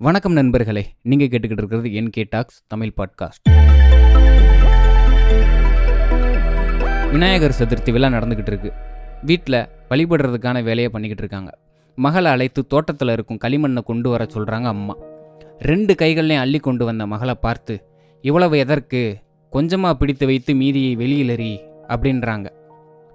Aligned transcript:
வணக்கம் 0.00 0.32
நண்பர்களே 0.32 0.94
நீங்கள் 1.02 1.26
கேட்டுக்கிட்டு 1.26 1.58
இருக்கிறது 1.58 1.94
N 1.94 2.10
K 2.10 2.26
talks 2.30 2.62
Tamil 2.66 2.92
podcast. 2.96 3.50
Vinayagar 7.10 7.54
Chaturthi 7.58 7.92
விழா 7.92 8.08
நடந்துக்கிட்டு 8.08 8.46
இருக்கு. 8.46 8.72
வீட்டில் 9.22 9.68
வழிபடுறதுக்கான 9.90 10.52
வேலையை 10.52 10.88
பண்ணிக்கிட்டு 10.88 11.22
இருக்காங்க. 11.22 11.58
மகளை 11.94 12.30
அழைத்து 12.30 12.66
தோட்டத்தில் 12.66 13.08
இருக்கும் 13.08 13.38
களிமண்ணை 13.44 13.82
கொண்டு 13.82 14.10
வர 14.10 14.26
சொல்கிறாங்க 14.34 14.64
அம்மா. 14.64 14.96
ரெண்டு 15.58 15.94
கைகள்லையும் 15.94 16.38
அள்ளி 16.38 16.58
கொண்டு 16.58 16.84
வந்த 16.84 17.06
மகளை 17.06 17.34
பார்த்து 17.34 17.84
இவ்வளவு 18.20 18.58
எதற்கு? 18.58 19.18
கொஞ்சமாக 19.50 19.96
பிடித்து 19.96 20.26
வைத்து 20.26 20.54
மீதியை 20.54 20.96
வெளியில் 20.96 21.28
எறி 21.28 21.60
அப்படின்றாங்க. 21.88 22.50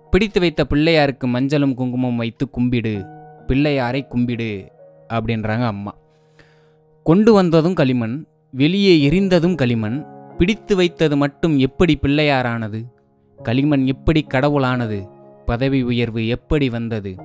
பிடித்து 0.09 0.39
வைத்த 0.39 0.65
பிள்ளையாருக்கு 0.69 1.27
மஞ்சளும் 1.27 1.73
குங்குமம் 1.73 2.15
வைத்து 2.15 2.49
கும்பிடு 2.49 3.05
பிள்ளையாரை 3.47 4.07
கும்பிடு 4.07 4.71
அப்படின்றாங்க 5.13 5.65
அம்மா. 5.65 6.01
கொண்டு 7.03 7.33
வந்ததும் 7.33 7.73
களிமண் 7.73 8.25
வெளியே 8.51 9.09
எரிந்ததும் 9.09 9.55
களிமண் 9.55 10.05
பிடித்து 10.37 10.75
வைத்தது 10.75 11.17
மட்டும் 11.17 11.57
எப்படி 11.57 11.99
பிள்ளையாரானது? 12.01 12.83
களிமண் 13.43 13.85
எப்படி 13.85 14.21
கடவுளானது? 14.21 15.07
பதவி 15.45 15.81
உயர்வு 15.81 16.27
எப்படி 16.27 16.69
வந்தது? 16.69 17.15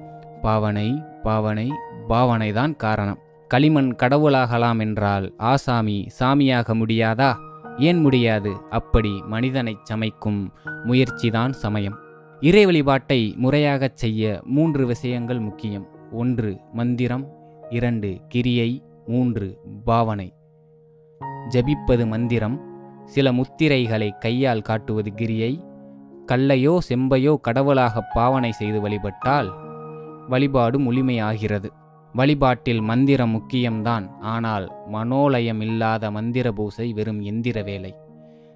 பாவனை 0.42 1.02
பாவனை 1.22 1.70
பாவனைதான் 2.08 2.76
காரணம். 2.76 3.18
களிமண் 3.48 3.96
கடவுளாகலாம் 4.02 4.80
என்றால் 4.80 5.34
ஆசாமி 5.36 6.06
சாமியாக 6.20 6.74
முடியாதா? 6.74 7.36
ஏன் 7.78 8.00
முடியாது? 8.00 8.52
அப்படி 8.70 9.22
மனிதனைச் 9.26 9.84
சமைக்கும் 9.84 10.52
முயற்சிதான் 10.84 11.52
சமயம். 11.52 11.98
இறை 12.40 12.64
வழிபாட்டை 12.64 13.34
முறையாகச் 13.36 13.96
செய்ய 13.96 14.40
மூன்று 14.44 14.86
விஷயங்கள் 14.86 15.38
முக்கியம். 15.38 15.86
ஒன்று 16.12 16.58
மந்திரம் 16.72 17.28
இரண்டு 17.70 18.20
கிரியை 18.28 18.82
மூன்று 19.08 19.60
பாவனை. 19.84 20.34
ஜபிப்பது 21.48 22.06
மந்திரம் 22.06 22.56
சில 23.04 23.32
முத்திரைகளை 23.32 24.08
கையால் 24.18 24.62
காட்டுவது 24.62 25.14
கிரியை 25.14 25.64
கல்லையோ 26.26 26.78
செம்பையோ 26.88 27.34
கடவுளாக 27.40 28.00
பாவனை 28.14 28.52
செய்து 28.52 28.80
வழிபட்டால் 28.80 29.48
வழிபாடு 30.28 30.78
முழுமையாகிறது. 30.78 31.68
வழிபாட்டில் 32.14 32.80
மந்திரம் 32.80 33.32
முக்கியம்தான் 33.36 34.06
ஆனால் 34.20 34.66
மனோலயம் 34.86 35.60
இல்லாத 35.60 36.10
மந்திர 36.10 36.52
பூசை 36.52 36.92
வெறும் 36.92 37.20
எந்திர 37.20 37.64
வேலை. 37.64 37.94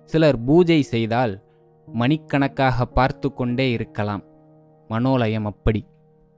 சிலர் 0.04 0.38
பூஜை 0.44 0.82
செய்தால் 0.82 1.34
மணிக்கணக்காக 1.88 2.84
பார்த்து 2.84 3.28
கொண்டே 3.32 3.70
இருக்கலாம். 3.70 4.24
மனோலயம் 4.88 5.44
அப்படி. 5.44 5.82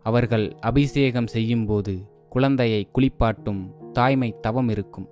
அவர்கள் 0.03 0.57
அபிஷேகம் 0.61 1.27
செய்யும்போது 1.27 1.95
குழந்தையை 2.29 2.89
குளிப்பாட்டும் 2.95 3.63
தாய்மை 3.95 4.35
தவம் 4.41 4.69
இருக்கும். 4.69 5.09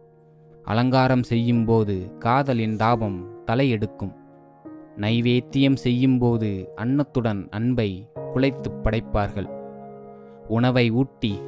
அலங்காரம் 0.64 1.22
செய்யும்போது 1.22 2.14
காதலின் 2.18 2.76
தாபம் 2.76 3.44
தலையெடுக்கும். 3.46 4.12
நைவேத்தியம் 4.96 5.74
செய்யும்போது 5.74 6.72
அன்னத்துடன் 6.76 7.48
அன்பை 7.50 8.10
குலைத்து 8.34 8.70
படைப்பார்கள். 8.82 9.48
உணவை 10.48 10.90
ஊட்டி 10.90 11.38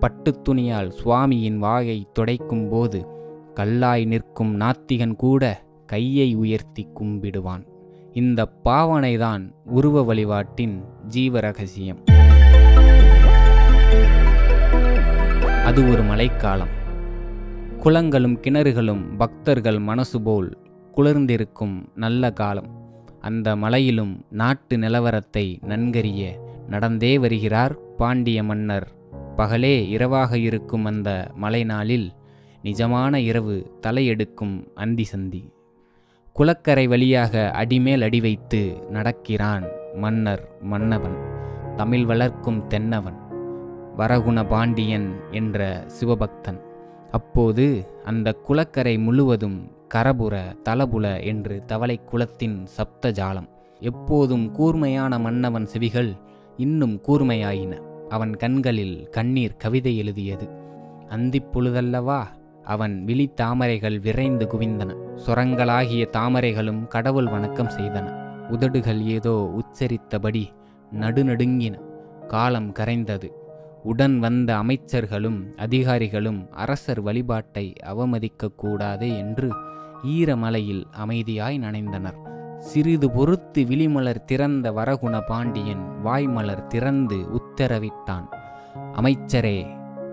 பட்டுத் 0.00 0.44
துணியால் 0.44 0.92
சுவாமியின் 1.04 1.56
வாயை 1.56 2.06
துடைக்கும் 2.12 2.68
போது 2.68 3.06
கல்லாய் 3.54 4.06
நிற்கும் 4.06 4.60
நாத்திகன் 4.60 5.16
கூட 5.16 5.64
கையை 5.86 6.34
உயர்த்தி 6.34 6.88
கும்பிடுவான். 6.94 7.66
இந்த 8.12 8.48
பாவனைதான் 8.64 9.52
உருவ 9.64 10.02
வழிபாட்டின் 10.02 10.82
ஜீவ 11.08 11.40
ரகசியம் 11.40 12.02
அது 15.64 15.90
ஒரு 15.90 16.02
மழைக்காலம். 16.02 16.68
குளங்களும் 17.78 18.40
கிணறுகளும் 18.40 19.16
பக்தர்கள் 19.16 19.78
மனசு 19.78 20.22
போல் 20.22 20.58
குளிர்ந்திருக்கும் 20.96 21.88
நல்ல 21.94 22.30
காலம். 22.30 22.68
அந்த 23.20 23.56
மலையிலும் 23.56 24.24
நாட்டு 24.30 24.76
நிலவரத்தை 24.76 25.62
நன்கறிய 25.62 26.26
நடந்தே 26.68 27.18
வருகிறார் 27.18 27.94
பாண்டிய 27.96 28.42
மன்னர். 28.42 28.88
பகலே 29.36 29.88
இரவாக 29.88 30.38
இருக்கும் 30.38 30.84
அந்த 30.84 31.30
மலை 31.34 31.64
நாளில் 31.64 32.12
நிஜமான 32.62 33.14
இரவு 33.14 33.80
தலையெடுக்கும் 33.86 34.66
அந்தி 34.74 35.04
சந்தி. 35.04 35.52
குளக்கரை 36.32 36.88
வழியாக 36.88 37.50
அடிமேல் 37.50 38.02
அடி 38.02 38.20
வைத்து 38.20 38.86
நடக்கிறான் 38.90 39.64
மன்னர் 39.94 40.48
மன்னவன். 40.60 41.16
தமிழ் 41.76 42.04
வளர்க்கும் 42.04 42.66
தென்னவன். 42.66 43.23
வரகுண 43.96 44.48
பாண்டியன் 44.48 45.14
என்ற 45.30 45.84
சிவபக்தன். 46.00 46.60
அப்போது 47.10 47.86
அந்த 48.04 48.36
குளக்கரை 48.48 48.98
முழுவதும் 48.98 49.70
கரபுர 49.94 50.40
தலபுல 50.68 51.24
என்று 51.24 51.64
தவளை 51.66 52.00
குளத்தின் 52.04 52.66
சப்த 52.66 53.10
ஜாலம். 53.10 53.48
எப்போதும் 53.80 54.50
கூர்மையான 54.50 55.18
மன்னவன் 55.18 55.66
செவிகள் 55.66 56.12
இன்னும் 56.56 57.00
கூர்மையாயின. 57.08 57.78
அவன் 58.08 58.36
கண்களில் 58.36 59.08
கண்ணீர் 59.08 59.56
கவிதை 59.56 59.96
எழுதியது. 59.96 60.48
அந்திப் 61.08 61.46
பொழுதல்லவா? 61.52 62.24
அவன் 62.64 63.04
விழி 63.04 63.32
தாமரைகள் 63.34 64.00
விரைந்து 64.00 64.46
குவிந்தன. 64.46 64.96
சுரங்களாகிய 65.26 66.06
தாமரைகளும் 66.10 66.86
கடவுள் 66.86 67.26
வணக்கம் 67.26 67.68
செய்தன. 67.68 68.12
உதடுகள் 68.48 69.02
ஏதோ 69.02 69.50
உச்சரித்தபடி 69.52 70.48
நடுநடுங்கின. 71.00 71.80
காலம் 72.26 72.72
கரைந்தது. 72.72 73.30
உடன் 73.84 74.18
வந்த 74.18 74.50
அமைச்சர்களும் 74.56 75.40
அதிகாரிகளும் 75.56 76.50
அரசர் 76.50 77.00
வழிபாட்டை 77.00 77.72
அவமதிக்க 77.86 78.48
கூடாதே 78.56 79.08
என்று 79.18 79.48
ஈரமலையில் 80.04 80.84
அமைதியாய் 81.04 81.58
நனைந்தனர். 81.58 82.18
சிறிது 82.58 83.10
பொறுத்து 83.10 83.62
விழிமலர் 83.62 84.24
திறந்த 84.24 84.72
வரகுண 84.72 85.20
பாண்டியன் 85.26 85.84
வாய்மலர் 86.04 86.66
திறந்து 86.66 87.18
உத்தரவிட்டான். 87.38 88.26
அமைச்சரே 88.92 89.58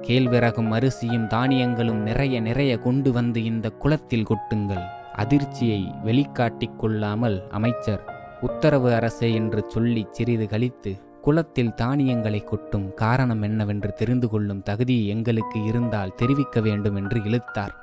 கேழ்விறகும் 0.02 0.70
அரிசியும் 0.70 1.28
தானியங்களும் 1.28 2.02
நிறைய 2.02 2.40
நிறைய 2.40 2.78
கொண்டு 2.78 3.12
வந்து 3.12 3.44
இந்த 3.44 3.70
குளத்தில் 3.70 4.26
கொட்டுங்கள். 4.26 4.86
அதிர்ச்சியை 5.14 5.92
வெளிக்காட்டிக் 6.04 6.80
கொள்ளாமல் 6.80 7.48
அமைச்சர் 7.50 8.04
உத்தரவு 8.42 8.94
அரசே 8.94 9.34
என்று 9.34 9.64
சொல்லி 9.68 10.08
சிறிது 10.12 10.48
கழித்து 10.48 10.92
குளத்தில் 11.22 11.74
தானியங்களை 11.74 12.44
கொட்டும் 12.44 12.94
காரணம் 12.94 13.42
என்னவென்று 13.42 13.94
தெரிந்து 13.94 14.30
கொள்ளும் 14.30 14.64
தகுதி 14.64 15.08
எங்களுக்கு 15.08 15.64
இருந்தால் 15.64 16.16
தெரிவிக்க 16.16 16.62
வேண்டும் 16.62 16.96
என்று 16.96 17.24
இழுத்தார். 17.24 17.76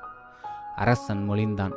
அரசன் 0.76 1.30
மொழிந்தான் 1.30 1.72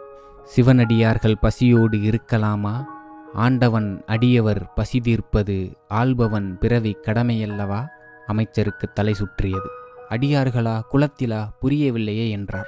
சிவனடியார்கள் 0.56 1.38
பசியோடு 1.42 1.98
இருக்கலாமா? 1.98 2.86
ஆண்டவன் 3.34 4.04
அடியவர் 4.06 4.74
பசி 4.74 5.00
தீர்ப்பது 5.00 5.78
ஆள்பவன் 5.90 6.58
பிறவி 6.58 6.98
கடமையல்லவா? 7.02 7.88
அமைச்சருக்கு 8.28 8.88
தலை 8.94 9.14
சுற்றியது. 9.14 9.70
அடியார்களா 10.10 10.82
குளத்திலா? 10.94 11.50
புரியவில்லையே 11.62 12.30
என்றார். 12.30 12.68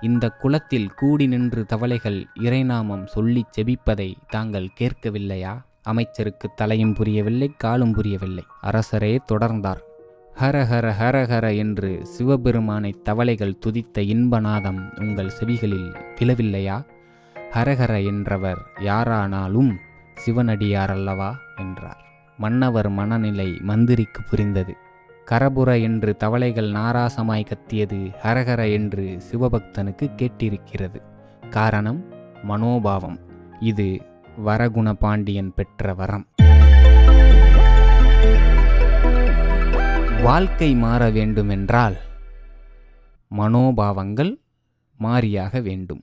இந்த 0.00 0.28
குளத்தில் 0.28 0.94
கூடி 0.94 1.26
நின்று 1.26 1.66
தவளைகள் 1.66 2.26
இறைநாமம் 2.40 3.06
சொல்லிச் 3.06 3.58
செபிப்பதை 3.58 4.14
தாங்கள் 4.28 4.68
கேட்கவில்லையா? 4.80 5.60
அமைச்சருக்கு 5.82 6.50
தலையும் 6.54 6.94
புரியவில்லை 6.94 7.54
காலும் 7.56 7.92
புரியவில்லை. 7.92 8.44
அரசரே 8.62 9.18
தொடர்ந்தார். 9.32 9.80
ஹர 10.40 10.56
ஹர 10.64 10.92
ஹர 11.00 11.16
ஹர 11.26 11.56
என்று 11.56 12.06
சிவபெருமானை 12.06 13.00
தவளைகள் 13.02 13.58
துதித்த 13.66 13.98
இன்பநாதம் 13.98 15.00
உங்கள் 15.00 15.30
செவிகளில் 15.40 15.94
விழவில்லையா? 16.18 16.84
ஹரஹர 17.52 18.04
என்றவர் 18.04 18.58
யாரானாலும் 18.78 19.74
சிவனடியாரல்லவா 20.26 21.32
என்றார். 21.58 22.00
மன்னவர் 22.38 22.90
மனநிலை 22.90 23.58
மந்திரிக்கு 23.60 24.22
புரிந்தது. 24.22 24.74
கரபுர 25.30 25.82
என்று 25.82 26.16
தவளைகள் 26.16 26.70
நாராசமாய் 26.70 27.46
கத்தியது 27.46 28.10
ஹரஹர 28.22 28.72
என்று 28.72 29.18
சிவபக்தனுக்கு 29.32 30.10
கேட்டிருக்கிறது. 30.16 31.02
காரணம் 31.50 32.04
மனோபாவம். 32.42 33.18
இது 33.60 34.00
வரகுணபாண்டியன் 34.38 35.52
பெற்ற 35.54 35.94
வரம். 35.94 36.26
வாழ்க்கை 40.22 40.74
மாற 40.74 41.10
வேண்டுமென்றால் 41.10 41.96
மனோபாவங்கள் 43.36 44.40
மாறியாக 45.02 45.62
வேண்டும். 45.62 46.02